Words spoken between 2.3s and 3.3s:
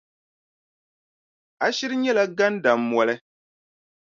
gandammoli.